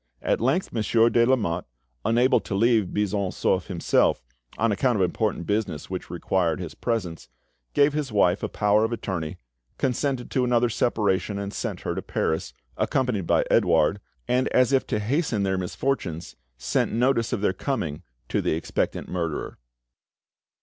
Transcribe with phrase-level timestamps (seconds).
[0.23, 1.67] At length Monsieur de Lamotte,
[2.03, 4.23] unable to leave Buisson Souef himself,
[4.57, 7.29] on account of important business which required his presence,
[7.75, 9.37] gave his wife a power of attorney,
[9.77, 14.87] consented to another separation, and sent her to Paris, accompanied by Edouard, and as if
[14.87, 19.59] to hasten their misfortunes, sent notice of their coming to the expectant murderer.